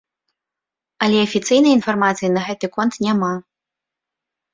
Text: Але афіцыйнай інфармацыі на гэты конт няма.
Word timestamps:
Але 1.07 1.17
афіцыйнай 1.25 1.75
інфармацыі 1.79 2.29
на 2.37 2.41
гэты 2.47 2.71
конт 2.79 2.93
няма. 3.09 3.29